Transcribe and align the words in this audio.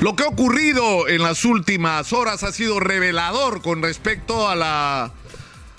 Lo 0.00 0.16
que 0.16 0.22
ha 0.22 0.28
ocurrido 0.28 1.08
en 1.08 1.22
las 1.22 1.44
últimas 1.44 2.14
horas 2.14 2.42
ha 2.42 2.52
sido 2.52 2.80
revelador 2.80 3.60
con 3.60 3.82
respecto 3.82 4.48
a 4.48 4.56
la, 4.56 5.12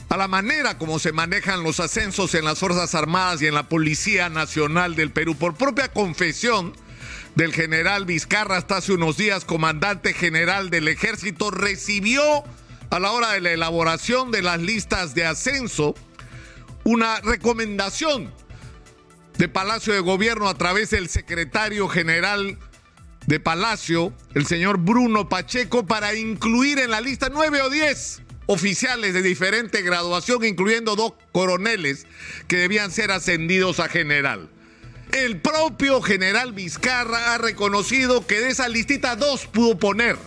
a 0.09 0.17
la 0.17 0.28
manera 0.28 0.78
como 0.78 1.00
se 1.00 1.12
manejan 1.12 1.63
los 1.63 1.79
ascensos 1.79 2.36
en 2.36 2.46
las 2.46 2.60
Fuerzas 2.60 2.94
Armadas 2.94 3.42
y 3.42 3.47
en 3.47 3.55
la 3.55 3.68
Policía 3.68 4.29
Nacional 4.29 4.94
del 4.96 5.10
Perú. 5.10 5.36
Por 5.36 5.55
propia 5.55 5.92
confesión 5.92 6.73
del 7.34 7.52
general 7.52 8.05
Vizcarra, 8.05 8.57
hasta 8.57 8.78
hace 8.78 8.94
unos 8.94 9.18
días, 9.18 9.44
comandante 9.44 10.13
general 10.13 10.69
del 10.69 10.88
ejército, 10.88 11.49
recibió 11.49 12.22
a 12.92 12.99
la 12.99 13.12
hora 13.13 13.31
de 13.31 13.42
la 13.42 13.53
elaboración 13.53 14.29
de 14.29 14.44
las 14.44 14.62
listas 14.62 15.15
de 15.15 15.26
ascenso 15.26 15.96
una 16.84 17.22
recomendación 17.22 18.31
de 19.40 19.49
Palacio 19.49 19.94
de 19.94 19.99
Gobierno 19.99 20.48
a 20.48 20.53
través 20.53 20.91
del 20.91 21.09
secretario 21.09 21.88
general 21.88 22.59
de 23.27 23.40
Palacio, 23.40 24.13
el 24.34 24.45
señor 24.45 24.77
Bruno 24.77 25.30
Pacheco, 25.30 25.85
para 25.85 26.16
incluir 26.16 26.80
en 26.80 26.91
la 26.91 27.02
lista 27.02 27.30
nueve 27.31 27.61
o 27.61 27.70
diez 27.70 28.21
oficiales 28.47 29.13
de 29.13 29.21
diferente 29.21 29.81
graduación, 29.81 30.44
incluyendo 30.44 30.95
dos 30.95 31.13
coroneles 31.31 32.05
que 32.47 32.57
debían 32.57 32.91
ser 32.91 33.11
ascendidos 33.11 33.80
a 33.80 33.88
general. 33.88 34.49
El 35.13 35.39
propio 35.39 36.02
general 36.02 36.53
Vizcarra 36.53 37.34
ha 37.34 37.38
reconocido 37.38 38.25
que 38.25 38.39
de 38.39 38.49
esa 38.49 38.67
listita 38.67 39.16
dos 39.16 39.45
pudo 39.45 39.77
poner. 39.77 40.17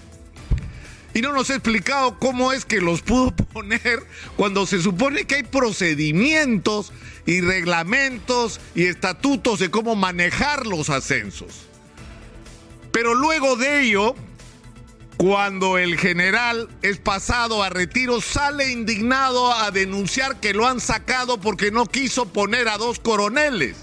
Y 1.14 1.22
no 1.22 1.32
nos 1.32 1.48
ha 1.50 1.54
explicado 1.54 2.18
cómo 2.18 2.52
es 2.52 2.64
que 2.64 2.80
los 2.80 3.02
pudo 3.02 3.34
poner 3.52 4.02
cuando 4.36 4.66
se 4.66 4.82
supone 4.82 5.24
que 5.24 5.36
hay 5.36 5.42
procedimientos 5.44 6.92
y 7.26 7.40
reglamentos 7.40 8.60
y 8.74 8.84
estatutos 8.84 9.58
de 9.58 9.70
cómo 9.70 9.96
manejar 9.96 10.66
los 10.66 10.90
ascensos. 10.90 11.68
Pero 12.94 13.12
luego 13.12 13.56
de 13.56 13.80
ello, 13.80 14.14
cuando 15.16 15.78
el 15.78 15.98
general 15.98 16.68
es 16.80 16.98
pasado 16.98 17.64
a 17.64 17.68
retiro, 17.68 18.20
sale 18.20 18.70
indignado 18.70 19.52
a 19.52 19.72
denunciar 19.72 20.38
que 20.38 20.54
lo 20.54 20.68
han 20.68 20.78
sacado 20.78 21.40
porque 21.40 21.72
no 21.72 21.86
quiso 21.86 22.32
poner 22.32 22.68
a 22.68 22.78
dos 22.78 23.00
coroneles 23.00 23.78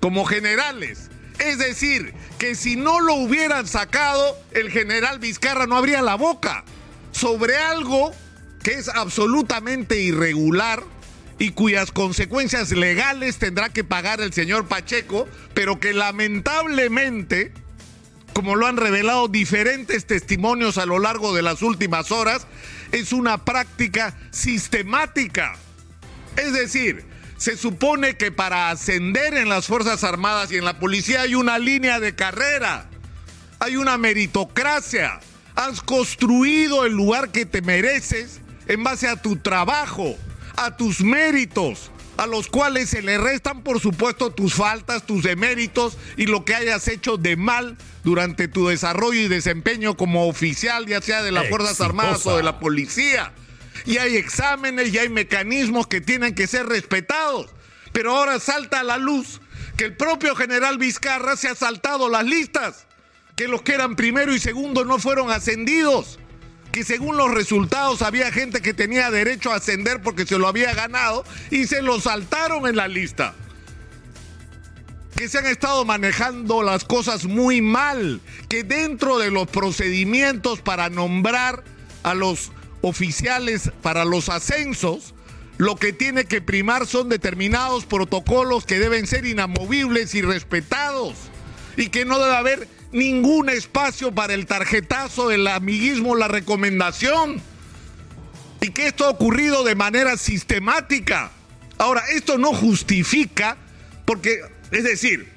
como 0.00 0.26
generales. 0.26 1.08
Es 1.38 1.56
decir, 1.56 2.12
que 2.38 2.54
si 2.54 2.76
no 2.76 3.00
lo 3.00 3.14
hubieran 3.14 3.66
sacado, 3.66 4.36
el 4.50 4.70
general 4.70 5.20
Vizcarra 5.20 5.66
no 5.66 5.78
abría 5.78 6.02
la 6.02 6.16
boca 6.16 6.64
sobre 7.12 7.56
algo 7.56 8.12
que 8.62 8.72
es 8.72 8.90
absolutamente 8.90 10.02
irregular 10.02 10.82
y 11.38 11.52
cuyas 11.52 11.92
consecuencias 11.92 12.72
legales 12.72 13.38
tendrá 13.38 13.70
que 13.70 13.84
pagar 13.84 14.20
el 14.20 14.34
señor 14.34 14.68
Pacheco, 14.68 15.26
pero 15.54 15.80
que 15.80 15.94
lamentablemente 15.94 17.54
como 18.38 18.54
lo 18.54 18.68
han 18.68 18.76
revelado 18.76 19.26
diferentes 19.26 20.06
testimonios 20.06 20.78
a 20.78 20.86
lo 20.86 21.00
largo 21.00 21.34
de 21.34 21.42
las 21.42 21.60
últimas 21.60 22.12
horas, 22.12 22.46
es 22.92 23.12
una 23.12 23.44
práctica 23.44 24.16
sistemática. 24.30 25.56
Es 26.36 26.52
decir, 26.52 27.04
se 27.36 27.56
supone 27.56 28.16
que 28.16 28.30
para 28.30 28.70
ascender 28.70 29.34
en 29.34 29.48
las 29.48 29.66
Fuerzas 29.66 30.04
Armadas 30.04 30.52
y 30.52 30.56
en 30.56 30.64
la 30.64 30.78
policía 30.78 31.22
hay 31.22 31.34
una 31.34 31.58
línea 31.58 31.98
de 31.98 32.14
carrera, 32.14 32.88
hay 33.58 33.74
una 33.74 33.98
meritocracia, 33.98 35.18
has 35.56 35.82
construido 35.82 36.86
el 36.86 36.92
lugar 36.92 37.32
que 37.32 37.44
te 37.44 37.60
mereces 37.60 38.40
en 38.68 38.84
base 38.84 39.08
a 39.08 39.20
tu 39.20 39.34
trabajo, 39.38 40.16
a 40.54 40.76
tus 40.76 41.00
méritos, 41.00 41.90
a 42.18 42.26
los 42.26 42.48
cuales 42.48 42.90
se 42.90 43.00
le 43.00 43.16
restan, 43.16 43.62
por 43.62 43.80
supuesto, 43.80 44.30
tus 44.30 44.54
faltas, 44.54 45.06
tus 45.06 45.22
deméritos 45.22 45.96
y 46.16 46.26
lo 46.26 46.44
que 46.44 46.54
hayas 46.54 46.88
hecho 46.88 47.16
de 47.16 47.36
mal 47.36 47.76
durante 48.02 48.48
tu 48.48 48.66
desarrollo 48.66 49.20
y 49.20 49.28
desempeño 49.28 49.96
como 49.96 50.26
oficial, 50.26 50.86
ya 50.86 51.00
sea 51.00 51.22
de 51.22 51.30
las 51.30 51.48
Fuerzas 51.48 51.80
Armadas 51.80 52.26
o 52.26 52.36
de 52.36 52.42
la 52.42 52.58
policía. 52.58 53.32
Y 53.86 53.98
hay 53.98 54.16
exámenes 54.16 54.92
y 54.92 54.98
hay 54.98 55.08
mecanismos 55.08 55.86
que 55.86 56.00
tienen 56.00 56.34
que 56.34 56.48
ser 56.48 56.66
respetados. 56.66 57.50
Pero 57.92 58.16
ahora 58.16 58.40
salta 58.40 58.80
a 58.80 58.84
la 58.84 58.98
luz 58.98 59.40
que 59.76 59.84
el 59.84 59.96
propio 59.96 60.34
general 60.34 60.76
Vizcarra 60.76 61.36
se 61.36 61.48
ha 61.48 61.54
saltado 61.54 62.08
las 62.08 62.24
listas, 62.24 62.86
que 63.36 63.46
los 63.46 63.62
que 63.62 63.74
eran 63.74 63.94
primero 63.94 64.34
y 64.34 64.40
segundo 64.40 64.84
no 64.84 64.98
fueron 64.98 65.30
ascendidos, 65.30 66.18
que 66.72 66.84
según 66.84 67.16
los 67.16 67.30
resultados 67.32 68.02
había 68.02 68.30
gente 68.32 68.60
que 68.60 68.74
tenía 68.74 69.10
derecho 69.10 69.52
a 69.52 69.56
ascender 69.56 70.02
porque 70.02 70.26
se 70.26 70.38
lo 70.38 70.48
había 70.48 70.74
ganado 70.74 71.24
y 71.50 71.66
se 71.66 71.82
lo 71.82 72.00
saltaron 72.00 72.66
en 72.66 72.76
la 72.76 72.88
lista. 72.88 73.34
Que 75.16 75.28
se 75.28 75.38
han 75.38 75.46
estado 75.46 75.84
manejando 75.84 76.62
las 76.62 76.84
cosas 76.84 77.24
muy 77.24 77.60
mal, 77.60 78.20
que 78.48 78.62
dentro 78.62 79.18
de 79.18 79.30
los 79.30 79.48
procedimientos 79.48 80.60
para 80.60 80.90
nombrar 80.90 81.64
a 82.04 82.14
los 82.14 82.52
oficiales 82.82 83.72
para 83.82 84.04
los 84.04 84.28
ascensos, 84.28 85.14
lo 85.56 85.74
que 85.74 85.92
tiene 85.92 86.24
que 86.24 86.40
primar 86.40 86.86
son 86.86 87.08
determinados 87.08 87.84
protocolos 87.84 88.64
que 88.64 88.78
deben 88.78 89.08
ser 89.08 89.26
inamovibles 89.26 90.14
y 90.14 90.22
respetados 90.22 91.14
y 91.76 91.88
que 91.88 92.04
no 92.04 92.18
debe 92.20 92.36
haber 92.36 92.68
ningún 92.92 93.48
espacio 93.48 94.12
para 94.12 94.34
el 94.34 94.46
tarjetazo, 94.46 95.30
el 95.30 95.46
amiguismo, 95.46 96.16
la 96.16 96.28
recomendación. 96.28 97.40
Y 98.60 98.70
que 98.70 98.88
esto 98.88 99.04
ha 99.04 99.10
ocurrido 99.10 99.64
de 99.64 99.74
manera 99.74 100.16
sistemática. 100.16 101.30
Ahora, 101.78 102.02
esto 102.12 102.38
no 102.38 102.52
justifica, 102.52 103.56
porque 104.04 104.40
es 104.70 104.84
decir, 104.84 105.28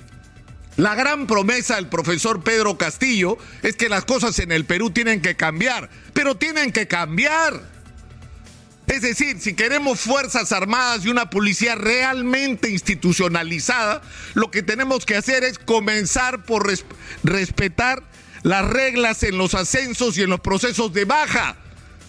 la 0.77 0.95
gran 0.95 1.27
promesa 1.27 1.75
del 1.75 1.87
profesor 1.87 2.43
Pedro 2.43 2.77
Castillo 2.77 3.37
es 3.61 3.75
que 3.75 3.89
las 3.89 4.05
cosas 4.05 4.39
en 4.39 4.51
el 4.51 4.65
Perú 4.65 4.89
tienen 4.89 5.21
que 5.21 5.35
cambiar, 5.35 5.89
pero 6.13 6.35
tienen 6.35 6.71
que 6.71 6.87
cambiar. 6.87 7.70
Es 8.91 9.03
decir, 9.03 9.39
si 9.39 9.53
queremos 9.53 10.01
Fuerzas 10.01 10.51
Armadas 10.51 11.05
y 11.05 11.07
una 11.07 11.29
policía 11.29 11.75
realmente 11.75 12.69
institucionalizada, 12.69 14.01
lo 14.33 14.51
que 14.51 14.63
tenemos 14.63 15.05
que 15.05 15.15
hacer 15.15 15.45
es 15.45 15.57
comenzar 15.57 16.43
por 16.43 16.69
respetar 17.23 18.03
las 18.43 18.67
reglas 18.67 19.23
en 19.23 19.37
los 19.37 19.53
ascensos 19.53 20.17
y 20.17 20.23
en 20.23 20.29
los 20.29 20.41
procesos 20.41 20.91
de 20.91 21.05
baja 21.05 21.55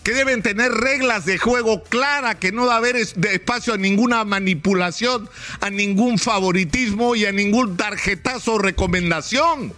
que 0.03 0.13
deben 0.13 0.43
tener 0.43 0.73
reglas 0.73 1.25
de 1.25 1.39
juego 1.39 1.85
claras, 1.85 2.35
que 2.37 2.51
no 2.51 2.67
va 2.67 2.75
a 2.75 2.79
haber 2.79 2.97
espacio 2.97 3.75
a 3.75 3.79
ninguna 3.79 4.25
manipulación, 4.25 5.31
a 5.61 5.71
ningún 5.71 6.19
favoritismo 6.19 7.15
y 7.15 7.27
a 7.27 7.31
ningún 7.31 7.77
tarjetazo 7.77 8.55
o 8.55 8.59
recomendación. 8.59 9.73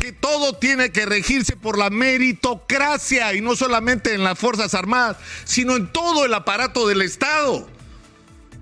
Que 0.00 0.12
todo 0.12 0.54
tiene 0.54 0.90
que 0.90 1.06
regirse 1.06 1.56
por 1.56 1.78
la 1.78 1.90
meritocracia 1.90 3.34
y 3.34 3.40
no 3.40 3.56
solamente 3.56 4.14
en 4.14 4.24
las 4.24 4.38
Fuerzas 4.38 4.74
Armadas, 4.74 5.16
sino 5.44 5.76
en 5.76 5.92
todo 5.92 6.24
el 6.24 6.34
aparato 6.34 6.86
del 6.86 7.02
Estado. 7.02 7.68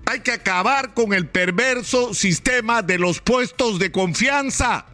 Hay 0.05 0.21
que 0.21 0.31
acabar 0.31 0.93
con 0.93 1.13
el 1.13 1.27
perverso 1.27 2.13
sistema 2.13 2.81
de 2.81 2.97
los 2.97 3.19
puestos 3.19 3.77
de 3.77 3.91
confianza, 3.91 4.85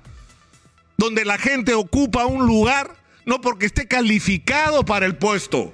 donde 0.98 1.24
la 1.24 1.38
gente 1.38 1.74
ocupa 1.74 2.26
un 2.26 2.48
lugar 2.48 2.96
no 3.26 3.42
porque 3.42 3.66
esté 3.66 3.88
calificado 3.88 4.84
para 4.86 5.06
el 5.06 5.16
puesto, 5.16 5.72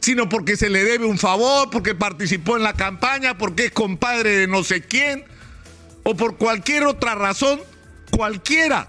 sino 0.00 0.28
porque 0.28 0.56
se 0.56 0.70
le 0.70 0.84
debe 0.84 1.06
un 1.06 1.18
favor, 1.18 1.70
porque 1.70 1.94
participó 1.94 2.56
en 2.56 2.62
la 2.62 2.74
campaña, 2.74 3.38
porque 3.38 3.66
es 3.66 3.72
compadre 3.72 4.36
de 4.36 4.46
no 4.46 4.64
sé 4.64 4.82
quién, 4.82 5.24
o 6.02 6.16
por 6.16 6.36
cualquier 6.36 6.84
otra 6.84 7.14
razón, 7.14 7.60
cualquiera, 8.10 8.88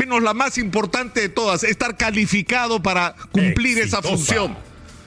menos 0.00 0.22
la 0.22 0.34
más 0.34 0.58
importante 0.58 1.20
de 1.20 1.28
todas, 1.28 1.62
estar 1.62 1.96
calificado 1.96 2.82
para 2.82 3.14
cumplir 3.32 3.78
esa 3.78 4.02
función. 4.02 4.56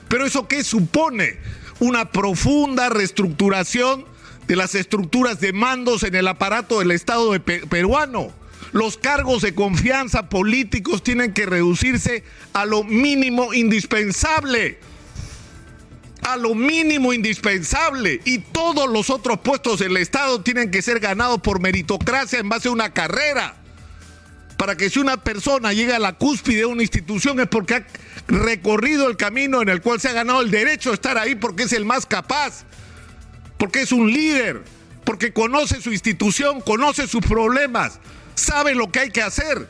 Pero 0.08 0.24
eso 0.24 0.46
qué 0.46 0.62
supone? 0.62 1.38
Una 1.80 2.12
profunda 2.12 2.88
reestructuración 2.88 4.04
de 4.46 4.56
las 4.56 4.74
estructuras 4.74 5.40
de 5.40 5.52
mandos 5.52 6.04
en 6.04 6.14
el 6.14 6.28
aparato 6.28 6.78
del 6.78 6.92
Estado 6.92 7.32
peruano 7.42 8.32
los 8.74 8.96
cargos 8.96 9.42
de 9.42 9.54
confianza 9.54 10.28
políticos 10.28 11.04
tienen 11.04 11.32
que 11.32 11.46
reducirse 11.46 12.24
a 12.52 12.66
lo 12.66 12.82
mínimo 12.82 13.54
indispensable. 13.54 14.80
A 16.22 16.36
lo 16.36 16.56
mínimo 16.56 17.12
indispensable. 17.12 18.20
Y 18.24 18.38
todos 18.38 18.90
los 18.90 19.10
otros 19.10 19.38
puestos 19.38 19.78
del 19.78 19.96
Estado 19.96 20.42
tienen 20.42 20.72
que 20.72 20.82
ser 20.82 20.98
ganados 20.98 21.40
por 21.40 21.60
meritocracia 21.60 22.40
en 22.40 22.48
base 22.48 22.66
a 22.66 22.72
una 22.72 22.92
carrera. 22.92 23.63
Para 24.64 24.78
que 24.78 24.88
si 24.88 24.98
una 24.98 25.18
persona 25.18 25.74
llega 25.74 25.96
a 25.96 25.98
la 25.98 26.14
cúspide 26.14 26.60
de 26.60 26.64
una 26.64 26.80
institución 26.80 27.38
es 27.38 27.48
porque 27.48 27.74
ha 27.74 27.86
recorrido 28.28 29.10
el 29.10 29.18
camino 29.18 29.60
en 29.60 29.68
el 29.68 29.82
cual 29.82 30.00
se 30.00 30.08
ha 30.08 30.14
ganado 30.14 30.40
el 30.40 30.50
derecho 30.50 30.90
a 30.90 30.94
estar 30.94 31.18
ahí 31.18 31.34
porque 31.34 31.64
es 31.64 31.74
el 31.74 31.84
más 31.84 32.06
capaz, 32.06 32.64
porque 33.58 33.82
es 33.82 33.92
un 33.92 34.10
líder, 34.10 34.62
porque 35.04 35.34
conoce 35.34 35.82
su 35.82 35.92
institución, 35.92 36.62
conoce 36.62 37.06
sus 37.06 37.20
problemas, 37.20 38.00
sabe 38.36 38.74
lo 38.74 38.90
que 38.90 39.00
hay 39.00 39.10
que 39.10 39.20
hacer. 39.20 39.68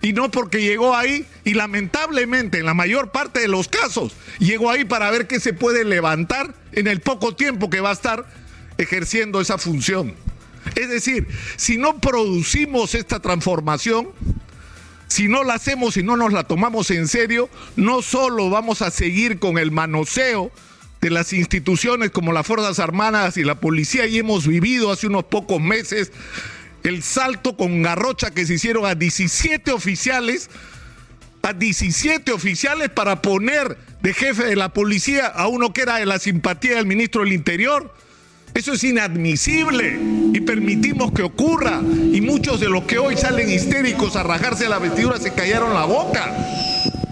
Y 0.00 0.12
no 0.12 0.28
porque 0.28 0.60
llegó 0.60 0.96
ahí 0.96 1.24
y 1.44 1.54
lamentablemente 1.54 2.58
en 2.58 2.66
la 2.66 2.74
mayor 2.74 3.12
parte 3.12 3.38
de 3.38 3.46
los 3.46 3.68
casos 3.68 4.12
llegó 4.40 4.72
ahí 4.72 4.84
para 4.84 5.08
ver 5.12 5.28
qué 5.28 5.38
se 5.38 5.52
puede 5.52 5.84
levantar 5.84 6.52
en 6.72 6.88
el 6.88 7.00
poco 7.00 7.36
tiempo 7.36 7.70
que 7.70 7.78
va 7.78 7.90
a 7.90 7.92
estar 7.92 8.26
ejerciendo 8.76 9.40
esa 9.40 9.56
función. 9.56 10.16
Es 10.74 10.88
decir, 10.88 11.28
si 11.56 11.76
no 11.76 11.98
producimos 11.98 12.94
esta 12.94 13.20
transformación, 13.20 14.10
Si 15.12 15.28
no 15.28 15.44
la 15.44 15.52
hacemos 15.52 15.98
y 15.98 16.02
no 16.02 16.16
nos 16.16 16.32
la 16.32 16.44
tomamos 16.44 16.90
en 16.90 17.06
serio, 17.06 17.50
no 17.76 18.00
solo 18.00 18.48
vamos 18.48 18.80
a 18.80 18.90
seguir 18.90 19.38
con 19.38 19.58
el 19.58 19.70
manoseo 19.70 20.50
de 21.02 21.10
las 21.10 21.34
instituciones 21.34 22.10
como 22.10 22.32
las 22.32 22.46
Fuerzas 22.46 22.78
Armadas 22.78 23.36
y 23.36 23.44
la 23.44 23.56
policía, 23.56 24.06
y 24.06 24.16
hemos 24.16 24.46
vivido 24.46 24.90
hace 24.90 25.08
unos 25.08 25.24
pocos 25.24 25.60
meses 25.60 26.12
el 26.82 27.02
salto 27.02 27.58
con 27.58 27.82
garrocha 27.82 28.30
que 28.30 28.46
se 28.46 28.54
hicieron 28.54 28.86
a 28.86 28.94
17 28.94 29.72
oficiales, 29.72 30.48
a 31.42 31.52
17 31.52 32.32
oficiales 32.32 32.88
para 32.88 33.20
poner 33.20 33.76
de 34.00 34.14
jefe 34.14 34.44
de 34.44 34.56
la 34.56 34.72
policía 34.72 35.26
a 35.26 35.46
uno 35.46 35.74
que 35.74 35.82
era 35.82 35.96
de 35.96 36.06
la 36.06 36.20
simpatía 36.20 36.76
del 36.76 36.86
ministro 36.86 37.22
del 37.22 37.34
Interior. 37.34 37.94
Eso 38.54 38.74
es 38.74 38.84
inadmisible 38.84 39.98
y 40.32 40.40
permitimos 40.40 41.12
que 41.12 41.22
ocurra. 41.22 41.80
Y 42.12 42.20
muchos 42.20 42.60
de 42.60 42.68
los 42.68 42.84
que 42.84 42.98
hoy 42.98 43.16
salen 43.16 43.50
histéricos 43.50 44.16
a 44.16 44.22
rajarse 44.22 44.68
la 44.68 44.78
vestidura 44.78 45.18
se 45.18 45.32
callaron 45.32 45.72
la 45.72 45.86
boca. 45.86 46.34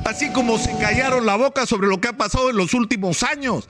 Así 0.04 0.30
como 0.30 0.58
se 0.58 0.76
callaron 0.78 1.24
la 1.24 1.36
boca 1.36 1.66
sobre 1.66 1.88
lo 1.88 2.00
que 2.00 2.08
ha 2.08 2.16
pasado 2.16 2.50
en 2.50 2.56
los 2.56 2.74
últimos 2.74 3.22
años. 3.22 3.68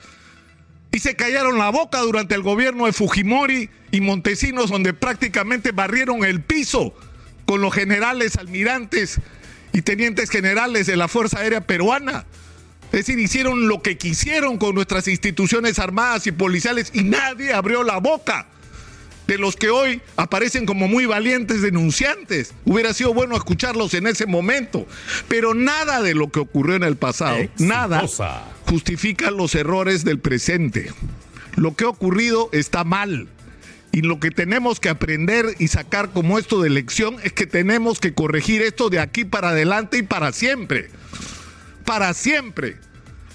Y 0.91 0.99
se 0.99 1.15
callaron 1.15 1.57
la 1.57 1.69
boca 1.69 1.99
durante 1.99 2.35
el 2.35 2.41
gobierno 2.41 2.85
de 2.85 2.93
Fujimori 2.93 3.69
y 3.91 4.01
Montesinos, 4.01 4.69
donde 4.69 4.93
prácticamente 4.93 5.71
barrieron 5.71 6.25
el 6.25 6.41
piso 6.41 6.93
con 7.45 7.61
los 7.61 7.73
generales, 7.73 8.35
almirantes 8.35 9.19
y 9.71 9.81
tenientes 9.81 10.29
generales 10.29 10.87
de 10.87 10.97
la 10.97 11.07
Fuerza 11.07 11.39
Aérea 11.39 11.61
Peruana. 11.61 12.25
Es 12.91 13.05
decir, 13.05 13.19
hicieron 13.19 13.69
lo 13.69 13.81
que 13.81 13.97
quisieron 13.97 14.57
con 14.57 14.75
nuestras 14.75 15.07
instituciones 15.07 15.79
armadas 15.79 16.27
y 16.27 16.33
policiales 16.33 16.91
y 16.93 17.03
nadie 17.03 17.53
abrió 17.53 17.83
la 17.83 17.97
boca 17.97 18.47
de 19.27 19.37
los 19.37 19.55
que 19.55 19.69
hoy 19.69 20.01
aparecen 20.17 20.65
como 20.65 20.89
muy 20.89 21.05
valientes 21.05 21.61
denunciantes. 21.61 22.53
Hubiera 22.65 22.93
sido 22.93 23.13
bueno 23.13 23.37
escucharlos 23.37 23.93
en 23.93 24.07
ese 24.07 24.25
momento, 24.25 24.85
pero 25.29 25.53
nada 25.53 26.01
de 26.01 26.13
lo 26.13 26.29
que 26.31 26.41
ocurrió 26.41 26.75
en 26.75 26.83
el 26.83 26.97
pasado, 26.97 27.37
nada 27.57 28.03
justifica 28.65 29.31
los 29.31 29.55
errores 29.55 30.03
del 30.03 30.19
presente. 30.19 30.91
Lo 31.55 31.75
que 31.75 31.85
ha 31.85 31.89
ocurrido 31.89 32.49
está 32.51 32.83
mal. 32.83 33.29
Y 33.93 34.01
lo 34.01 34.19
que 34.21 34.31
tenemos 34.31 34.79
que 34.79 34.87
aprender 34.87 35.45
y 35.59 35.67
sacar 35.67 36.11
como 36.11 36.39
esto 36.39 36.61
de 36.61 36.69
lección 36.69 37.17
es 37.23 37.33
que 37.33 37.45
tenemos 37.45 37.99
que 37.99 38.13
corregir 38.13 38.61
esto 38.61 38.89
de 38.89 38.99
aquí 38.99 39.25
para 39.25 39.49
adelante 39.49 39.97
y 39.97 40.03
para 40.03 40.31
siempre 40.31 40.89
para 41.83 42.13
siempre. 42.13 42.77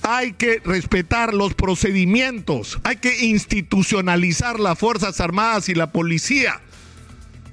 Hay 0.03 0.35
que 0.35 0.61
respetar 0.65 1.35
los 1.35 1.55
procedimientos, 1.55 2.79
hay 2.85 2.97
que 2.97 3.27
institucionalizar 3.27 4.61
las 4.61 4.79
Fuerzas 4.79 5.21
Armadas 5.21 5.69
y 5.69 5.75
la 5.75 5.91
policía. 5.91 6.61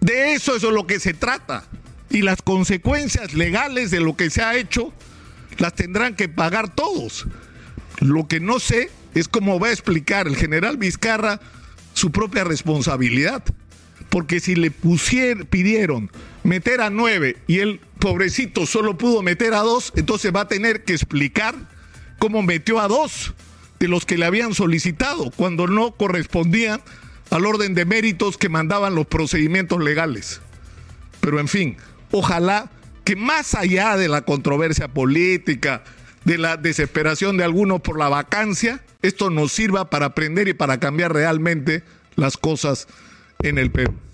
De 0.01 0.33
eso 0.33 0.55
es 0.55 0.61
de 0.61 0.71
lo 0.71 0.85
que 0.85 0.99
se 0.99 1.13
trata. 1.13 1.63
Y 2.09 2.21
las 2.21 2.41
consecuencias 2.41 3.33
legales 3.33 3.89
de 3.89 4.01
lo 4.01 4.15
que 4.15 4.29
se 4.29 4.43
ha 4.43 4.55
hecho 4.55 4.93
las 5.57 5.73
tendrán 5.73 6.15
que 6.15 6.29
pagar 6.29 6.69
todos. 6.73 7.25
Lo 7.99 8.27
que 8.27 8.39
no 8.39 8.59
sé 8.59 8.91
es 9.15 9.27
cómo 9.27 9.59
va 9.59 9.69
a 9.69 9.71
explicar 9.71 10.27
el 10.27 10.35
general 10.35 10.77
Vizcarra 10.77 11.39
su 11.93 12.11
propia 12.11 12.43
responsabilidad. 12.43 13.43
Porque 14.09 14.39
si 14.39 14.55
le 14.55 14.69
pusieron, 14.69 15.45
pidieron 15.47 16.11
meter 16.43 16.81
a 16.81 16.89
nueve 16.89 17.37
y 17.47 17.59
él, 17.59 17.79
pobrecito, 18.03 18.65
solo 18.65 18.97
pudo 18.97 19.21
meter 19.21 19.53
a 19.53 19.59
dos, 19.59 19.93
entonces 19.95 20.33
va 20.35 20.41
a 20.41 20.47
tener 20.49 20.83
que 20.83 20.91
explicar 20.91 21.55
cómo 22.19 22.41
metió 22.41 22.81
a 22.81 22.89
dos 22.89 23.33
de 23.79 23.87
los 23.87 24.05
que 24.05 24.17
le 24.17 24.25
habían 24.25 24.53
solicitado 24.53 25.31
cuando 25.31 25.67
no 25.67 25.93
correspondían 25.93 26.81
al 27.29 27.45
orden 27.45 27.73
de 27.73 27.85
méritos 27.85 28.37
que 28.37 28.49
mandaban 28.49 28.93
los 28.93 29.07
procedimientos 29.07 29.81
legales. 29.81 30.41
Pero 31.21 31.39
en 31.39 31.47
fin, 31.47 31.77
ojalá 32.11 32.69
que 33.05 33.15
más 33.15 33.55
allá 33.55 33.95
de 33.95 34.09
la 34.09 34.23
controversia 34.23 34.89
política, 34.89 35.85
de 36.25 36.37
la 36.37 36.57
desesperación 36.57 37.37
de 37.37 37.45
algunos 37.45 37.79
por 37.79 37.97
la 37.97 38.09
vacancia, 38.09 38.83
esto 39.01 39.29
nos 39.29 39.53
sirva 39.53 39.89
para 39.89 40.07
aprender 40.07 40.49
y 40.49 40.53
para 40.53 40.77
cambiar 40.77 41.13
realmente 41.13 41.85
las 42.17 42.35
cosas 42.35 42.85
en 43.41 43.57
el 43.57 43.71
Perú. 43.71 43.93